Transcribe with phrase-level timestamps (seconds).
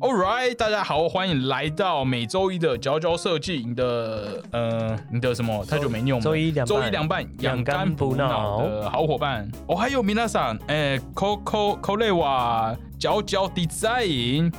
[0.00, 5.64] All right，大家好，欢迎来到每周一的佼佼设计，你的呃，你的什么？
[5.64, 6.24] 太久没用了。
[6.24, 9.48] 周一凉拌周一两半，养养肝补脑脑的好伙伴。
[9.68, 14.52] 哦，还有皆さん，哎，Coco Colewa 佼佼 Design，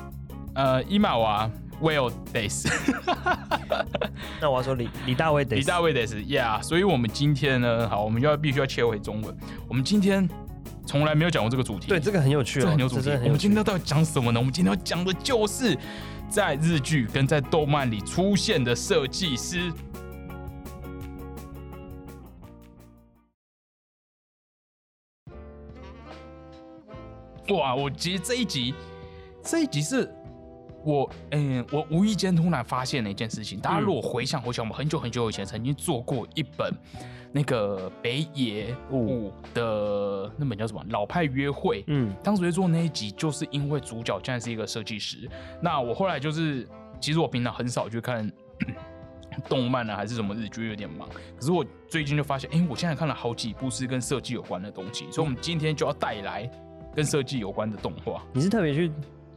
[0.55, 1.49] 呃，伊玛娃
[1.81, 2.71] Well Days，
[4.39, 6.61] 那我要说李李大卫得李大卫 Days，Yeah。
[6.63, 9.35] 所以我们今天呢，好，我们要必须要切回中文。
[9.67, 10.29] 我们今天
[10.85, 13.63] 从来没有讲过这个主题，对这个很有趣哦，这很有主题我们今天。
[13.63, 14.39] 到底讲什么呢？
[14.39, 15.77] 我们今天要讲的就是
[16.29, 19.71] 在日剧跟在动漫里出现的设计师。
[27.49, 27.75] 哇！
[27.75, 28.73] 我其实这一集，
[29.41, 30.09] 这一集是
[30.83, 33.59] 我，嗯，我无意间突然发现了一件事情。
[33.59, 36.71] 大家如果回想回想，我们很久很久以前曾经做过一本
[37.31, 41.81] 那个北野武的那本叫什么《老派约会》。
[41.87, 45.29] 嗯，当时会做那一集，就是因为主角竟然是一个设计师。
[45.61, 46.67] 那我后来就是，
[46.99, 48.31] 其实我平常很少去看
[49.49, 51.07] 动漫啊，还是什么日剧，有点忙。
[51.09, 56.47] 可是我最近就发现，哎、我现在看了好几部是跟设计有关的东西，所以我们今天就要带来
[56.95, 58.23] 跟设计有关的动画。
[58.31, 58.91] 你是特别去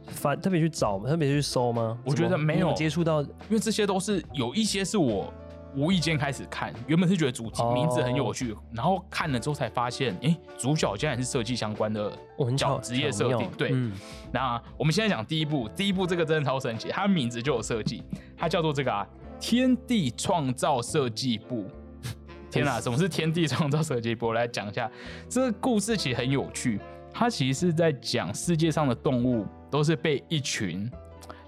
[0.07, 1.97] 翻、特别去找、特别去搜吗？
[2.03, 5.31] 我觉得没有接触到因为这些都是有一些是我
[5.75, 13.27] 无意间开始看，原本是觉得主题哦名字很有趣，然后看了之后才发现，哎、主角竟然是设计相关的我很巧角职业设。
[13.37, 13.91] 定对，嗯
[14.31, 18.03] 那我们现在讲第一部，第一部这个真的超神奇，它名字就有设计，
[18.35, 19.05] 它叫做这个啊
[19.39, 21.65] 天地创造设计部。
[22.49, 24.27] 天哪、什么是天地创造设计部？
[24.27, 24.89] 我来讲一下，
[25.29, 26.79] 这个故事其实很有趣，
[27.13, 30.89] 它其实是在讲世界上的动物都是被一群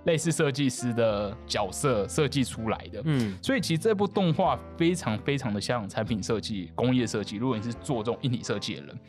[0.05, 3.01] 类似设计师的角色设计出来的。
[3.05, 7.37] 嗯，所以其实这部动画非常非常的像产品设计、工业设计。
[7.37, 8.99] 如果你是做这种硬体设计的人，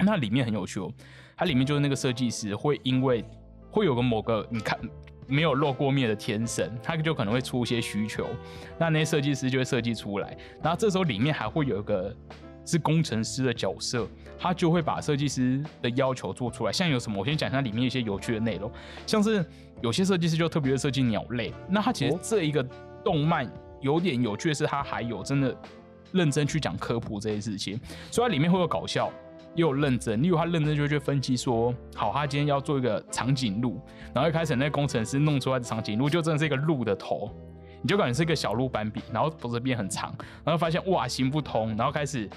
[0.00, 0.92] 那里面很有趣哦。
[1.36, 3.24] 它里面就是那个设计师会因为
[3.70, 4.78] 会有个某个你看
[5.26, 8.26] 没有露过面的天神，他就可能会出一些需求，
[8.78, 10.36] 那那些设计师就会设计出来。
[10.62, 12.14] 然后这时候里面还会有一个
[12.66, 14.06] 是工程师的角色，
[14.38, 16.72] 他就会把设计师的要求做出来。
[16.72, 18.70] 像有什么，我先讲一下里面一些有趣的内容，
[19.06, 19.42] 像是
[19.80, 22.62] 有些设计师就特别会设计鸟类，那他其实哦这一个
[23.02, 23.50] 动漫
[23.80, 25.56] 有点有趣的是，他还有真的
[26.12, 29.10] 认真去讲科普这些事情，所以它里面会有搞笑。
[29.54, 33.80] 也有认真，例如他认真就会去分析说，好，他今天要做一个长颈鹿，
[34.12, 37.30] 然后一开始那工程师弄出来的长颈鹿就真的是一个鹿的头，
[37.80, 42.28] 你就感觉是一个小鹿斑比，然后脖子变很长，然后发现哇行不通，然后开始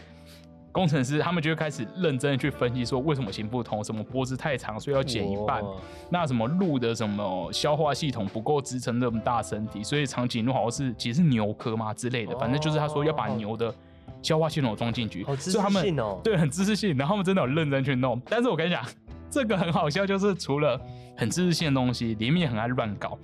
[0.72, 5.76] 工程师他们就会开始认真的去分析说为什么行不通，什么脖子太长所以要剪一半，哇
[6.10, 13.74] 那什么鹿的什么消化系统不够支撑那么大身体，所以长颈鹿好像是其实是牛科嘛之类的，反正就是他说要把牛的
[14.22, 16.20] 消化系统装进去，好知识所以他们性哦。
[16.24, 18.22] 对，很知识性，然后他们真的有认真去弄。
[18.26, 18.86] 但是我跟你讲，
[19.30, 20.80] 这个很好笑，就是除了
[21.16, 23.18] 很知识性的东西，里面很爱乱搞。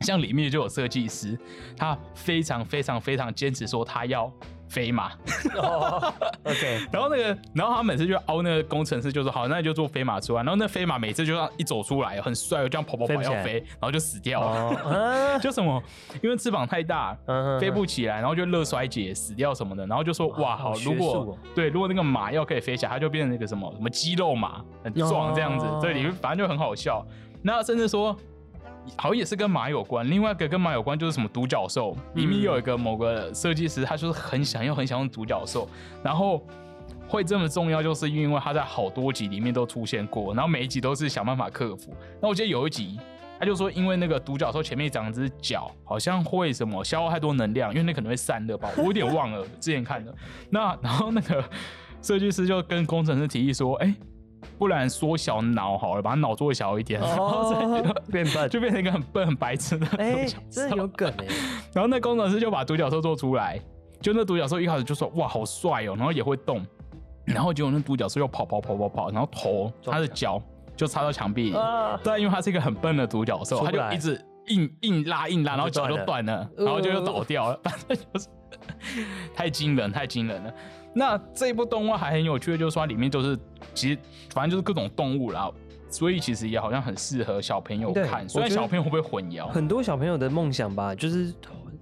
[0.00, 1.38] 像里面就有设计师，
[1.76, 4.30] 他非常非常非常坚持说他要
[4.74, 5.12] 飞马，
[5.56, 6.12] 哦
[6.42, 10.42] OK， 然后那个，然后他每次就凹那个工程师，就说好，那就做飞马出来。
[10.42, 15.38] 然后那飞马每次就让一走出来，很帅，这样跑跑跑要飞，然后就死掉了。
[15.38, 15.80] 就什么，
[16.20, 27.06] 因为翅膀太大，嗯飞不起来，然后就热衰竭死掉什么的，然后就说哇好，如果、对，如果那个马要可以飞起来，它就变成那个什么什么肌肉马，很壮这样子，哦对，里面反正就很好笑。
[27.42, 28.16] 那甚至说。
[28.96, 35.68] 好像也是跟马有关，另外一个跟马有关就是什么独角兽，里面有一个某个设计师，他就是很想要很想用独角兽，
[36.02, 36.40] 然后
[37.08, 41.94] 会这么重要，就是因为他在好多集里面都出现过，然后每一集都是想办法克服。
[42.20, 42.98] 那我记得有一集，
[43.38, 50.14] 他就说，因为那个独角兽前面长只脚，好像会什么消耗太多能量，因为那可能会散热吧，我有点忘了，之前看的。
[50.50, 51.44] 那然后那个
[52.00, 53.94] 设计师就跟工程师提议说，哎、
[54.58, 57.52] 不然缩小脑好了，把脑做小一点，然后
[58.10, 60.76] 变笨，就就变成一个很笨、很白痴的独哎角，真的。
[60.76, 61.26] 有梗哎，
[61.74, 63.60] 然后那工程师就把独角兽做出来，
[64.00, 66.64] 就那独角兽一开始就说哇好帅哦，然后也会动，
[67.24, 70.40] 然后结果那独角兽又跑跑跑跑跑，然后头撞它的脚
[70.76, 71.50] 就插到墙壁。
[71.50, 78.28] 里，啊，但因为它是一个很笨的独角兽，它就一直硬硬拉硬拉，然后脚就就断了，呃然后就又倒掉了，反正就是
[79.34, 80.52] 太惊人，太惊人了。
[80.96, 83.36] 那这一部动画还很有趣的，就是说它里面都是
[83.74, 83.98] 其实
[84.30, 85.50] 反正就是各种动物啦。
[85.90, 89.46] 所以其实也好像很适合小朋友看，虽然我觉得小朋友会不会混淆？
[89.48, 91.32] 很多小朋友的梦想吧，就是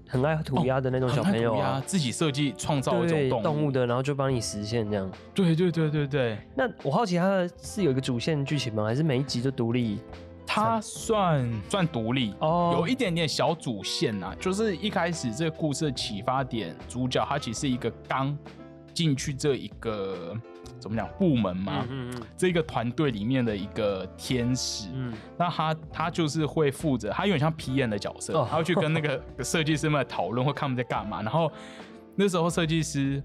[0.06, 1.56] 很爱涂鸦的那种小朋友
[1.86, 5.10] 自己设计创造一对种动物，的，然后就帮你实现这样。
[5.32, 8.84] 对对对对对，那我好奇，它的是有一个主线剧情吗？
[8.84, 9.98] 还是每一集都独立？
[10.44, 18.36] 它算算独立哦有一点点小主线呐、就是一开始这个故事的启发点，主角他其实是一个刚
[18.92, 20.36] 进去这一个
[20.82, 24.88] 怎么讲部门嘛，嗯嗯这个团队里面的一个天使。
[24.92, 31.22] 嗯那他他就是会负责，他有点像 PM 的角色，哦他会去跟那 个设计师们讨论，或看他们在干嘛。
[31.22, 31.50] 然后
[32.16, 33.22] 那时候设计师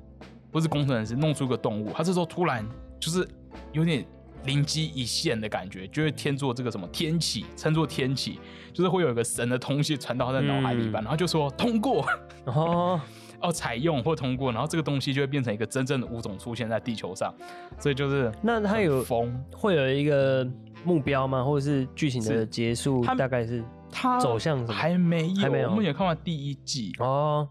[0.52, 2.64] 不是工程师，弄出个动物，他这时候突然
[3.00, 3.28] 就是
[3.74, 4.06] 有点
[4.46, 8.40] 灵机一现的感觉，就会天作这个什么天启，称作天启，
[8.72, 12.06] 就是会有一个神的东西传到他的脑海里吧，嗯然后就说通过。
[12.46, 13.02] 嗯，哦，
[13.42, 17.34] 哦，采用或通过，然后这个东西就会变成一个真正的物种出现在地球上，
[17.80, 20.48] 所以就是那它有很疯，会有一个
[20.84, 21.44] 目标吗？
[21.44, 27.48] 或者是剧情的是结束它大概是它走向什么还没有，还没有我目前看完第一季，哦，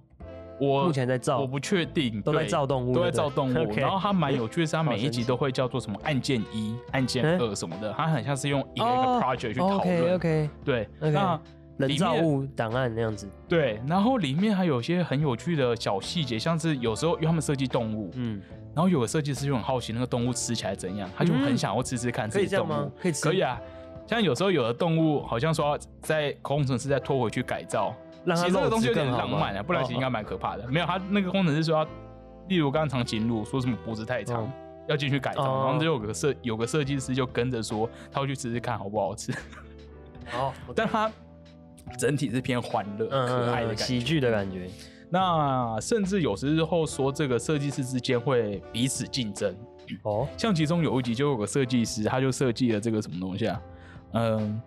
[0.60, 3.72] 我目前在造我不确定，都在造动物都在造动物。
[3.76, 10.14] 然后它蛮有趣的是，它 每一集都会叫做什么案件一、案件哎二什么的，它很像是用一个一 project 去讨论。
[10.14, 11.40] OK 对，OK，那
[11.78, 18.40] 人造物档案那样子，对，然后里面还有一些很有趣的小细节，像是有时候因为他们设计动物，嗯，
[18.74, 22.86] 然后有个设计师就很好奇那个动物吃起来怎样，他就很想要吃吃看可以这样这些动物。
[22.86, 22.92] 吗？
[23.00, 23.22] 可以吃？
[23.22, 23.60] 可以啊，
[24.06, 27.94] 像有时候有的动物好像说要在工程师再拖回去改造，
[28.24, 30.66] 其实这个东西有点浪漫啊，不然其实应该蛮可怕的。
[30.68, 31.88] 没有，他那个工程师说要，
[32.48, 34.44] 例如刚刚长颈鹿说什么脖子太长。
[34.44, 34.50] 哦
[34.88, 39.32] 要进去改造，哦然后就有个设有个设计师就跟着说，他会去吃吃看好不好吃，
[40.32, 41.10] 哦， 但他
[41.98, 43.84] 整体是偏欢乐、嗯可爱的嗯，感觉。
[43.84, 44.68] 喜剧的感觉，
[45.10, 49.54] 那甚至有时候说这个设计师之间会彼此竞争，
[50.02, 53.62] 哦，像其中有一集就有个设计师，他就设计了这个什么东西啊？
[54.12, 54.60] 嗯，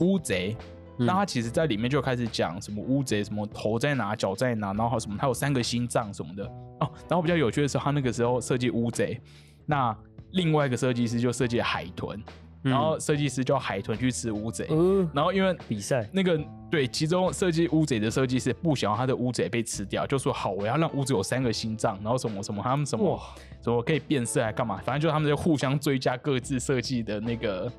[0.00, 0.56] 乌贼。
[0.58, 6.44] 嗯那他其实在里面就开始讲什么乌贼，什么头在哪，脚在哪，然后什么，他有三个心脏什么的
[6.80, 6.92] 哦。
[7.08, 9.18] 然后比较有趣的是，他那个时候设计乌贼，
[9.64, 9.96] 那
[10.32, 12.22] 另外一个设计师就设计海豚，
[12.62, 23.20] 然后设计师叫海豚去吃乌贼，呃，然后因为比赛，那个对，其中设计乌贼的设计师不想要他的乌贼被吃掉，就说好，我要让乌贼有三个心脏，然后什么什么，他们什么
[23.60, 27.70] 什么可以变色还干嘛，反正就是他们就互相追加各自设计的那个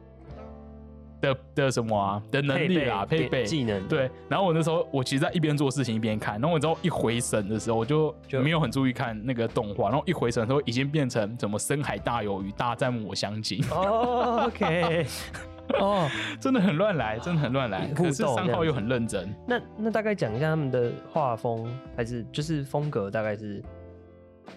[1.23, 3.45] 的的什么啊的能力啦，配备。
[3.45, 15.05] 技能，，对，然后我那时候我其实在一边做事情一边看，然后我之后一回神的时候，我就就没有很注意看那个动画，然后一回神的时候已经变成怎么深海大鱿鱼大战抹香鲸，哦，OK，
[15.79, 16.09] 哦，
[16.41, 17.87] 真的很乱来，真的很乱来。
[17.95, 21.65] 可是三号又很认真，那那大概讲一下他们的画风，
[21.95, 23.63] 还是就是风格大概是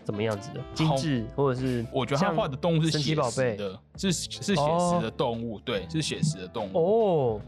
[0.05, 0.61] 怎么样子的？
[0.75, 7.41] 精致或者是我觉得他像画的动物是写宝贝实的，是是写实的动物，对，是写实的动物，哦，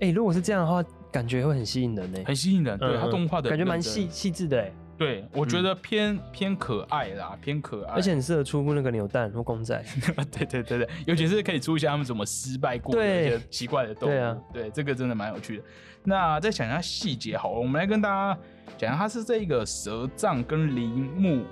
[0.00, 2.20] 哎，如果是这样的话，感觉会很吸引人呢。
[2.26, 2.78] 很吸引人。
[2.78, 9.82] 对嗯他动物画的感觉蛮细，细致的哎，对我觉得偏偏可爱啦，偏可爱，而且很适合出那个扭蛋或公仔。
[10.32, 15.64] 对对对对，尤其是可以出一下他们怎么失败过的对一些奇怪的动物，对啊对，这个真的蛮有趣的。
[16.04, 18.38] 那再讲一下细节好了，我们来跟大家
[18.78, 21.42] 讲一下，它是这个蛇杖跟铃木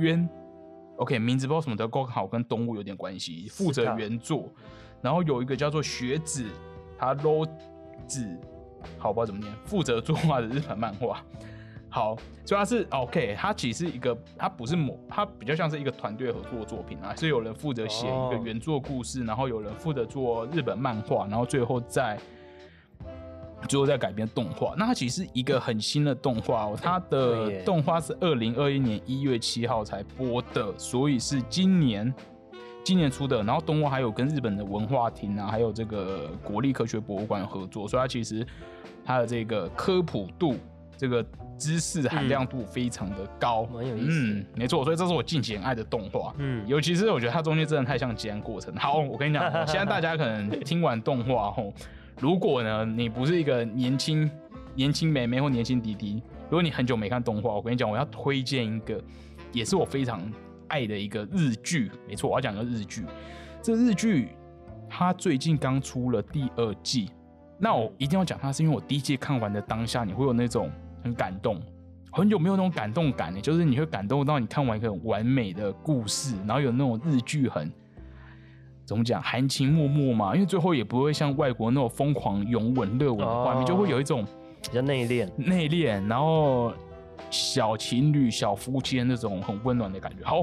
[0.00, 0.28] 渊
[0.96, 4.48] ，OK，名字不知道什么的，刚好跟动物有点关系，负责原作。
[5.00, 6.44] 然后有一个叫做雪子，
[6.98, 7.48] 他 low
[8.06, 8.26] 子，
[8.98, 11.22] 好不知道怎么念，负责作画的日本漫画。
[11.92, 22.16] 好，所以它是 OK，他其实是一个，他不是某，他比较像是一个团队合作作品啊，是有人负责写一个哦原作故事，然后有人负责做日本漫画，然后最后再
[23.68, 24.74] 最后再改编动画。
[24.76, 32.12] 那它其实是一个很新的动画哦，它的动画是二零二一年一月七号才播的，所以是今年
[32.84, 33.42] 今年出的。
[33.42, 38.46] 然后动画还有跟日本的文化厅啊，还有这个国立科学博物馆合作，所以它其实
[39.04, 40.56] 它的这个科普度、
[40.96, 41.24] 这个
[41.58, 46.34] 知识含量度非常的高，蛮有意思嗯，没错，所以这是我近几年爱的动画。
[46.38, 48.74] 嗯，尤其是我觉得它中间真的太像吉安过程。
[48.76, 51.72] 好，我跟你讲哦， 现在大家可能听完动画后，
[52.20, 54.30] 如果呢你不是一个年轻
[54.74, 59.02] 年轻妹妹或年轻弟弟，如果你很久没看动画，我跟你讲，我要推荐一个，
[59.52, 60.20] 也是我非常
[60.68, 61.90] 爱的一个日剧。
[62.06, 63.04] 没错，我要讲个日剧。
[63.62, 64.28] 这日剧
[64.88, 67.10] 它最近刚出了第二季，
[67.58, 70.70] 那我一定要讲它，是因为我第一季看完的当下，你会有那种
[71.02, 71.60] 很感动。
[72.12, 77.70] 很久没有那种感动感呢，就是你会感动到你看完一个很完美的故事，然后有那种日剧很
[78.90, 84.24] 怎么讲含情脉脉嘛，因为最后也不会像外国那种疯狂拥吻热吻的画面，哦就会有一种
[84.60, 85.30] 比较内敛。
[85.36, 86.72] 内敛，然后
[87.30, 90.24] 小情侣、小夫妻的那种很温暖的感觉。
[90.24, 90.38] 好，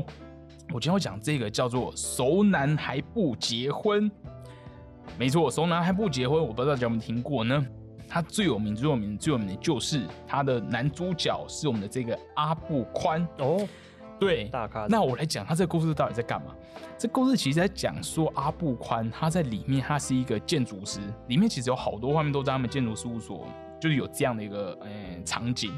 [0.74, 4.10] 我今天要讲这个叫做“熟男还不结婚”。
[5.20, 7.68] 没错，“熟男还不结婚”，我不知道大家有没有听过呢？
[8.08, 13.28] 他最有名、最有名、最有名的就是他的男主角是我们的这个阿布宽。
[13.40, 13.68] 哦，
[14.20, 14.88] 对，大咖。
[14.90, 16.56] 那我来讲他这个故事到底在干嘛？
[16.98, 23.48] 这故事其实在讲说阿布宽他在里面他是一个建筑师，里面其实有好多画面都在他们建筑事务所，
[23.80, 24.90] 就是有这样的一个呃
[25.24, 25.72] 场景。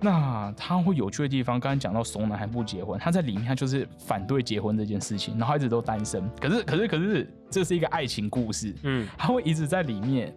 [0.00, 6.22] 那他会有趣的地方，刚才讲到怂男还不结婚，他在里面他就是反对结婚这件事情，然后一直都单身。
[6.38, 10.34] 可是可是可是，这是一个爱情故事，嗯，他会一直在里面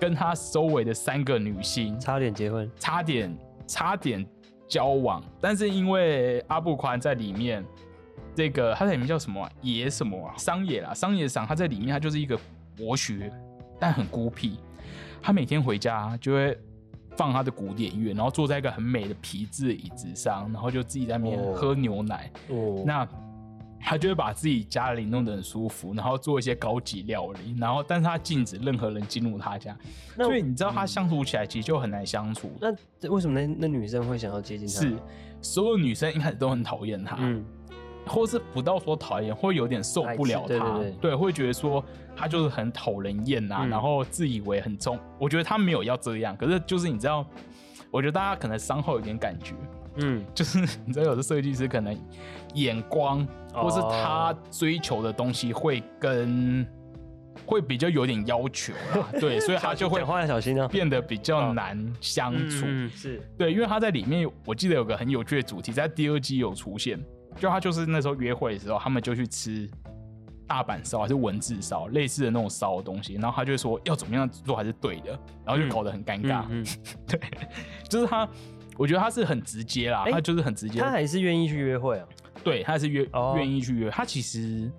[0.00, 3.36] 跟他周围的三个女性差点结婚，差点
[3.66, 4.24] 差点
[4.66, 7.64] 交往，但是因为阿布宽在里面，
[8.34, 12.38] 这个他在里面叫什么啊野什么啊商野啦，商野赏他在里面他就是一个
[12.76, 13.30] 博学，
[13.78, 14.58] 但很孤僻。
[15.22, 16.58] 他每天回家就会
[17.16, 22.30] 放他的古典乐，然后坐在一个很美的皮质椅子上，然后就自己在那边哦喝牛奶。
[22.48, 23.08] 哦，那
[23.86, 29.76] 他就会把自己家里弄得很舒服，然后做一些高级料理，然后但是他禁止任何人进入他家，
[30.16, 32.50] 所以你知道他相处起来其实就很难相处。
[32.58, 34.72] 那为什么那那女生会想要接近他？
[34.72, 34.96] 是，
[35.42, 37.44] 所有女生一开始都很讨厌他，嗯，
[38.06, 41.84] 或是不到说讨厌，会有点受不了他，对对对会觉得说
[42.16, 44.98] 他就是很讨人厌啊，嗯然后自以为很重。
[45.18, 47.24] 我觉得他没有要这样，可是就是你知道，
[47.90, 49.54] 我觉得大家可能伤后有点感觉，
[49.96, 51.96] 嗯，就是你知道有的设计师可能
[52.54, 56.66] 眼光或是他追求的东西会跟
[57.46, 60.02] 会比较有点要求啦， 对，所以他就会。
[60.70, 62.64] 变得比较难相处。
[62.66, 66.98] 嗯，是，对，因为他在里面，我记得有个很有趣的主题，在第二季有出现，
[67.38, 69.68] 就他就是那时候约会的时候，他们就去吃
[70.46, 76.44] 大阪烧还是文字烧，类似的那种烧的东西，然后他就说要怎么样做还是对的，然后就搞得很尴尬。
[76.48, 76.64] 嗯，
[77.08, 77.20] 对，
[77.88, 78.28] 就是他，
[78.76, 82.06] 我觉得他是很直接啦，哎他就是很直接，他还是愿意去约会啊。
[82.42, 83.88] 对，他是约哦愿意去约。
[83.90, 84.70] 他其实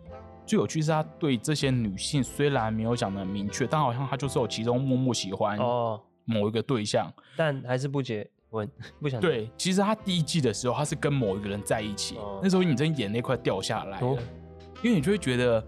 [0.46, 7.12] 最有趣是他对这些女性虽然没有讲的明确，但好像他就是有其中默默喜欢哦，某一个对象。
[7.36, 8.70] 但还是不结婚，
[9.02, 14.18] 不想。，对，其实他第一季的时候，他是跟某一个人在一起，哦那时候你真眼泪快掉下来了，哦
[14.84, 15.68] 因为你就会觉得，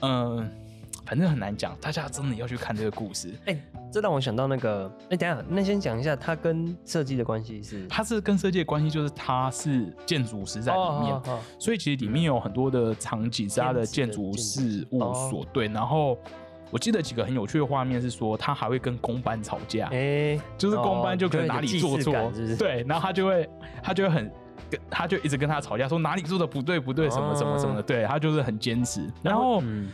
[0.00, 0.50] 嗯、
[1.04, 3.32] 反正很难讲，大家真的要去看这个故事。
[3.46, 3.56] 哎，
[3.90, 16.16] 这让我想到那个，哎，等一下，那先讲一下他跟设计的关系是他是跟设计的关系，就是他是建筑师在里面，哦哦哦所以其实里面有很多的场景是他的建筑事务所，对，然后。
[16.70, 22.12] 我记得几个很有趣的画面是说，他还会跟公班吵架，哎，就是公班就可能哪里做错，
[22.58, 23.48] 对，然后他就会
[23.82, 24.30] 他就会很
[24.68, 29.10] 跟他就一直跟他吵架，说哪里做的不对不对什么什么什么的，哦对他就是很坚持。
[29.22, 29.88] 然后嗯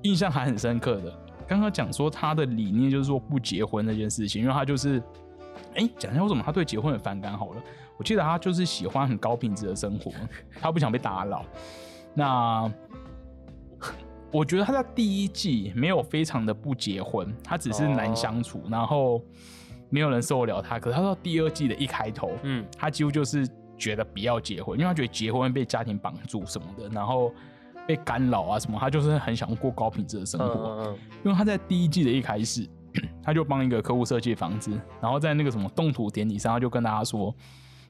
[0.00, 1.12] 印象还很深刻的，
[1.50, 5.02] 刚刚讲说他的理念就是说不结婚那件事情，因为他就是
[5.74, 7.62] 哎讲一下为什么他对结婚很反感好了。
[7.98, 10.12] 我记得他就是喜欢很高品质的生活，
[10.60, 11.44] 他不想被打扰。
[12.14, 12.72] 那
[14.30, 19.20] 我觉得他在第一季没有非常的不结婚，他只是难相处，然后
[19.88, 20.78] 没有人受得了他。
[20.78, 23.44] 可是他到第二季的一开头，嗯他几乎就是
[23.76, 27.34] 觉得不要结婚，因为他觉得结婚会被家庭绑住什么的，然后
[27.86, 30.84] 被干扰啊什么，他就是很想过高品质的生嗯活。
[30.84, 32.68] 嗯因为他在第一季的一开始，
[33.22, 34.70] 他就帮一个客户设计房子，
[35.00, 37.34] 然后在那个什么动土典礼上，他就跟大家说，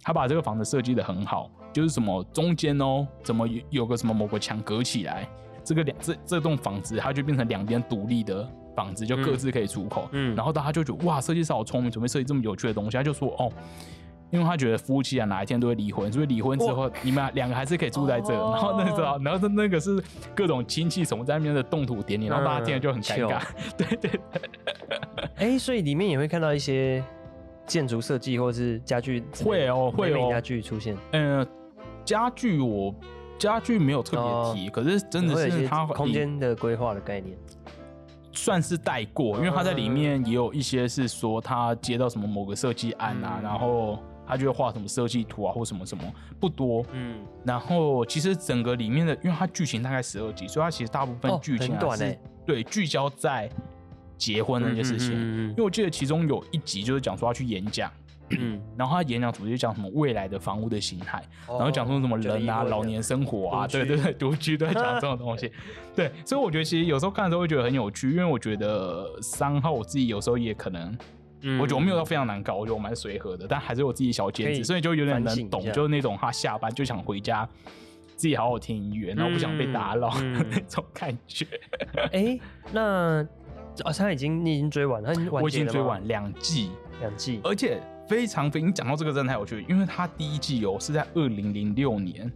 [0.03, 5.29] 他把这个房子设计的很好，就是什么中间哦，怎么有有个什么某个墙隔起来，
[5.65, 10.09] 这个两这这栋房子它就变成两边独立的房子，就各自可以出口。
[10.13, 12.97] 嗯然后大家就觉得哇，设计师好聪明，准备设计这么有趣的东西。
[12.97, 13.53] 他就说哦。
[14.31, 18.33] 因为他觉得夫妻啊哪一天都会离婚，所以离婚之后你们两个还是可以住在这。
[18.35, 20.03] 哦然后那时候，然后那个是
[20.35, 23.43] 各种亲戚什么在那边的动土典礼，然后大家听了就很尴尬。
[23.77, 24.21] 对对对，
[25.37, 27.03] 哎，所以里面也会看到一些
[27.67, 31.47] 建筑设计或是家具会哦会哦家具出现，嗯、
[32.05, 32.95] 家具我
[33.39, 37.37] 家具没有特别提，可是真的是它空间的规划的概念。
[38.33, 43.99] 算是带过，因为他在里面也有一些是说他接到什么某个设计案啊，嗯然后
[44.31, 46.05] 他就会画什么设计图啊或什么什么，
[46.39, 46.85] 不多。
[46.93, 53.49] 嗯，然后其实整个里面的，因为它剧情大概十二集，所以它其实大部分哦剧情还是、很短欸对聚焦在
[54.17, 55.13] 结婚那件事情。
[55.15, 57.91] 嗯因为我记得其中有一集就是讲说他去演讲，
[58.31, 65.51] 嗯， 然后他演讲主题就讲什么未来的房屋的形态，然后讲说什么人啊、老年生活啊，对对对，独居都在讲这种东西。
[65.95, 70.97] 对，所以我觉得其实有时候看的时候会觉得很有趣，因为我觉得三号我自己有时候也可能，
[71.43, 77.49] 嗯我觉得我没有到非常难搞，我觉得我蛮随和的，但还是有自己小坚持，所以就有点能懂，就是那种他下班就想回家。
[78.17, 81.47] 自己好好听音乐，然后不想被打扰、 那种感觉。
[82.13, 82.39] 哎，
[82.71, 83.27] 那
[83.85, 92.31] 哦，他已经你已经追完，他已经完我已经追完两季，两季，而且非常非，你讲到这个真的太有趣，因为他第一季哦是在二零零六年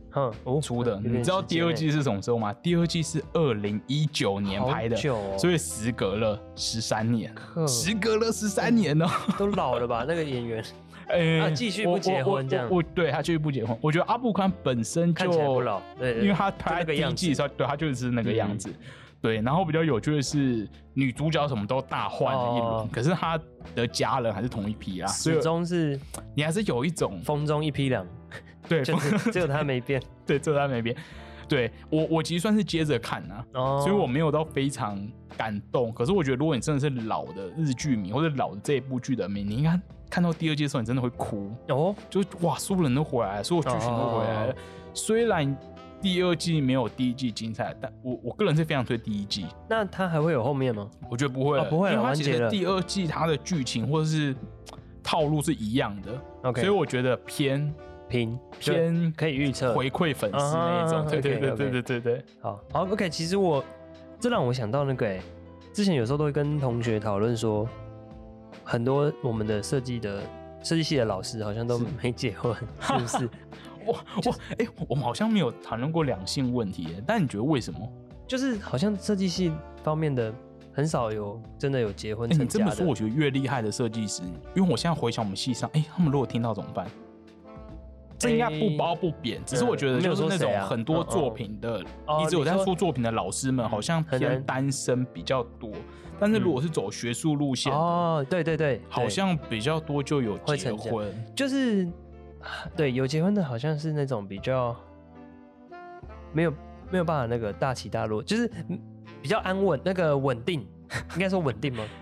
[0.63, 2.53] 出的，你知道第二季是什么时候吗？
[2.63, 9.07] 第二季是二零一九年拍的，哦所以时隔了十三年，呵时隔了十三年哦。
[9.37, 10.05] 都老了吧？
[10.07, 10.65] 那个演员
[11.09, 13.77] 呃 啊继续不我结婚这样我对他继续不结婚。
[13.83, 18.73] 我觉得阿布宽本身就看起来不老，对，对因为他拍第一季的时候，对他就是那个样子。
[19.25, 23.41] 对，然后比较有趣的是，女主角什么都大换了一轮，哦可是她
[23.75, 25.99] 的家人还是同一批啊，所以始终是
[26.37, 28.07] 你还是有一种风中一匹狼，
[28.69, 29.99] 对，就是只有他 没变。
[30.27, 30.95] 对，这在那边。
[31.49, 35.03] 对我，我其实算是接着看啊，哦，所以我没有到非常
[35.39, 35.91] 感动。
[35.91, 44.53] 可是我觉得，如果你真的是老的日剧迷或者老的这一部剧的迷，你应该看到第二季的时候，你真的会哭，哦，就是哇，所有人都回来了，所有剧情都回来了。
[44.53, 44.57] 哦
[44.97, 45.57] 虽然
[46.05, 49.47] 第二季没有第一季精彩，但我我个人是非常推第一季。
[49.71, 50.87] 那它还会有后面吗？
[51.11, 54.37] 我觉得不会了，哦不会了因为它其第二季它的剧情或者是
[55.03, 57.75] 套路是一样的 OK 所以我觉得偏
[58.07, 59.73] 平偏可以预测。
[59.73, 60.99] 回馈粉丝那一种。
[60.99, 62.25] 啊对对对对对对对。
[62.39, 63.09] 好好，OK。
[63.09, 63.65] 其实我
[64.21, 65.19] 这让我想到那个哎、
[65.73, 67.67] 之前有时候都会跟同学讨论说，
[68.63, 70.21] 很多我们的设计的
[70.63, 73.31] 设计系的老师好像都是没结婚，是不是？
[73.87, 77.81] 哇哇，哎、我们好像没有谈论过两性问题耶，但你觉得为什么？
[78.27, 80.33] 就是好像设计系方面的
[80.73, 84.23] 很少有真的有结婚哎、成家你这么说，我觉得越厉害的设计师，
[84.55, 86.87] 因为我现在回想我们系上，哎、他们如果听到怎么办？
[88.17, 95.71] 这应该不褒不贬，只是我觉得就是那种很多作品的，哦一直有在出作品的老师们，好像偏单身比较多。
[96.19, 101.13] 但是如果是走学术路线，哦，对对对，好像比较多就有结婚。
[101.35, 101.93] 就是啊
[102.77, 104.75] 对有结婚的，好像是那种比较
[106.33, 106.53] 没有
[106.91, 108.79] 没有办法那个大起大落，就是嗯
[109.23, 110.67] 比较安稳，那个稳定，
[111.15, 111.85] 应该说稳定吗？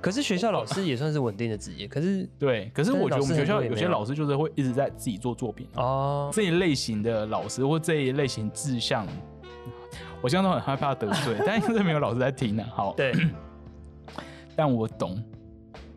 [0.00, 5.66] 可是学校老师也算是稳定的职业，可是 对，可是我觉得我们学校有些老师就是会一直在自己做作品。
[5.74, 9.04] 哦，这一类型的老师或这一类型志向，
[10.20, 13.12] 我现在都很害怕得罪，但是没有老师在听呢、好，对
[14.54, 15.20] 但我懂，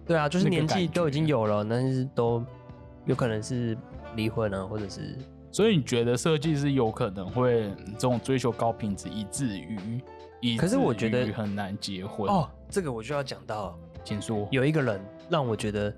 [0.07, 2.43] 对啊，就是年纪都已经有了，但是都
[3.05, 3.77] 有可能是
[4.15, 5.15] 离婚啊，或者是
[5.51, 10.01] 所以你觉得设计师有可能会这种追求高品质，以至于
[10.41, 14.47] 以可是我觉得很难结婚哦，这个我就要讲到请说。
[14.51, 15.93] 有一个人让我觉得，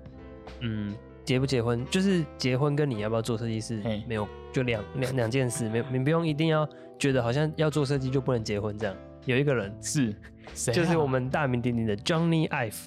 [0.60, 0.94] 嗯，
[1.24, 6.68] 结不结婚就是结婚跟你要不要做设计师没有就两两两件事，没有你不用一定要
[6.98, 8.96] 觉得好像要做设计就不能结婚这样。
[9.26, 10.12] 有一个人是
[10.54, 10.74] 谁啊？
[10.74, 12.86] 就是我们大名鼎鼎的 Johnny Ive，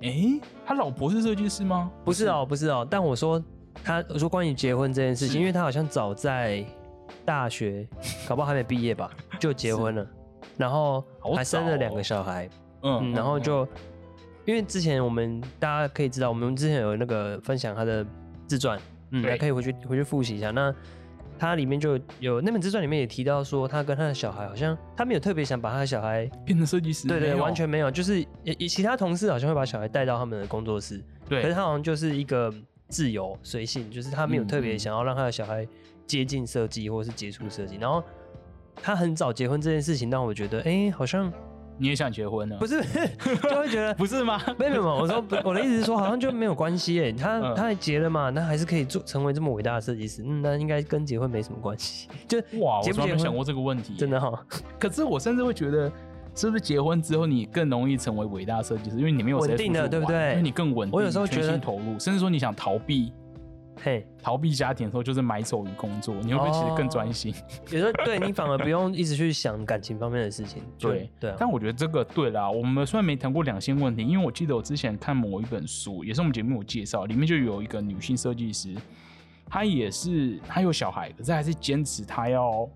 [0.00, 1.90] 哎、他老婆是设计师吗？
[2.04, 3.42] 不是哦，不是哦，但我说
[3.82, 6.64] 他我说关于结婚这件事情，因为他好像早在
[7.24, 7.86] 大学，
[8.28, 9.10] 搞不好还没毕业吧，
[9.40, 10.06] 就结婚了，
[10.56, 12.48] 然后还生了两个小孩，
[12.82, 13.10] 嗯。
[13.10, 13.66] 嗯，然后就
[14.44, 18.06] 因为之前我们大家可以知道，我们之前有那个分享他的
[18.46, 18.78] 自传，
[19.10, 20.50] 嗯，可以回去回去复习一下。
[20.50, 20.74] 那
[21.36, 28.24] 他里面就有那本自传里面也提到说，他跟他的小孩好像他没有特别想把他的小孩，变成设计师，对对，完全没有，就是
[28.68, 31.42] 其他同事好像会把小孩带到他们的工作室，对。
[31.42, 32.54] 可是，他好像就是一个
[32.88, 35.66] 自由随性，就是他没有特别想要让他的小孩
[36.06, 38.02] 接近设计或是接触设计，然后
[38.76, 41.32] 他很早结婚这件事情让我觉得，哎、好像
[41.76, 42.56] 你也想结婚呢？
[42.60, 42.80] 不是
[43.42, 44.40] 就会觉得不是吗？
[44.58, 47.54] 没有没有，我说 我的意思是说，好像就没有关系哎，他嗯。
[47.56, 54.46] 他还结了嘛，那还是可以做成为这么伟大的设计师，嗯，那应该跟结婚没什么关系，就哇，我结不结婚从来没想过这个问题，真的哈，
[54.78, 55.90] 可是我甚至会觉得，
[56.34, 58.98] 是不是结婚之后你更容易成为伟大的设计师？
[58.98, 63.12] 因为你没有稳定的对不对因为你更稳定，我有时候觉得投入，甚至说你想逃避
[63.82, 67.34] 嘿，逃避家庭的时候，就是埋首于工作，你会不会其实更专心？
[67.70, 78.74] 有时候对你反而不用一直去想感情方面的事情，就对对啊，但我觉得这个对啦，我们虽然没谈过两性问题，因为我记得我之前看某一本书，也是我们节目有介绍，里面就有一个女性设计师，
[79.48, 82.68] 她也是她有小孩，可是还是坚持她要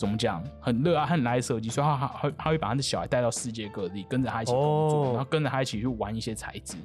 [0.00, 5.10] 怎么讲，很热爱很爱设计，所以他他他他会把他的小孩带到世界各地，跟着他一起工作，哦。
[5.10, 6.78] 然后跟着他一起去玩一些材质。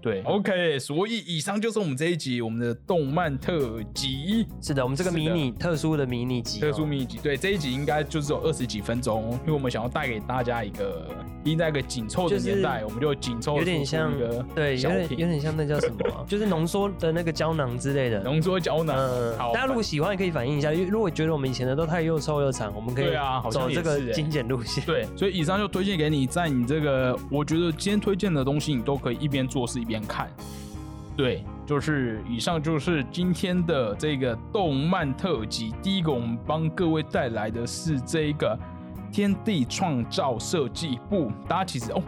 [0.00, 4.44] 对，OK，所以以上就是我们这一集我们的动漫特辑。
[4.60, 11.08] 是的，我们这个迷你特殊的迷你集哦，特殊迷你集，对这一集应该就只有二十几分钟，因为我们想要带给大家一个，
[11.44, 18.22] 因在一个紧凑的就是年代，我们就紧凑有点像一个对，有点有点像那叫什么啊， 就是浓缩的那个胶囊之类的。
[18.22, 18.96] 浓缩胶囊。
[18.96, 20.72] 嗯，好，大家如果喜欢，也可以反映一下。
[20.72, 24.84] 因为如果觉得我们以前的都太又臭又长，我们可以对啊走这个精简路线。
[24.84, 30.28] 对，所以以上就推荐给你，在你这个，我觉得今天推荐的东西，你都可以一边做事一边看。
[31.16, 35.74] 对，就是以上就是今天的这个动漫特辑。
[35.82, 38.56] 第一个，我们帮各位带来的是这一个
[39.10, 41.30] 天地创造设计部。
[41.48, 42.02] 大家其实哦，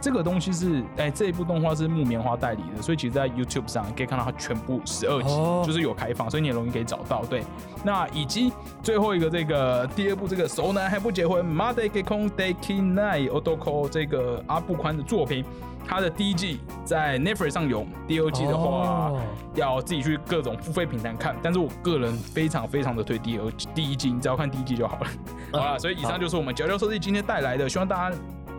[0.00, 7.24] 这个东西是，哎、这一部动画是木棉花代理的，所以其实，在 YouTube 上可以看到它全部十二集，哦就是有开放，所以你也容易可以找到。
[7.24, 7.42] 对，
[7.84, 13.20] 那以及最后一个这个第二部这个熟男还不结婚 m a d e k e k o n d e k i n a
[13.20, 15.44] i Odoko 这个阿布宽的作品，
[15.86, 19.10] 它的第一季在 Netflix 上有，第二季的话。
[19.10, 19.20] 哦
[19.54, 25.06] 要自己去各种付费平台看，但是我个人非常非常的推第二季第一季，你只要看第一季就好了。
[25.50, 28.16] 好了，所以以上就是我们九六设计今天带来的，希望大家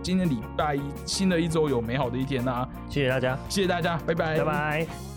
[0.08, 5.17] 今天礼拜一新的一周有美好的一天呐、谢谢大家，谢谢大家，拜拜，拜拜。